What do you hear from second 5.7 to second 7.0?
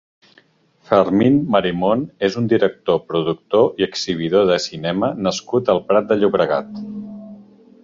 al Prat de Llobregat.